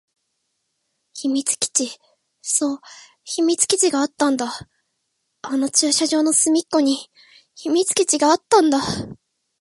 [1.13, 1.99] 秘密基地。
[2.41, 2.79] そう、
[3.23, 4.51] 秘密基地があったんだ。
[5.43, 7.07] あの駐車場の隅っこに
[7.53, 8.79] 秘密基地があったんだ。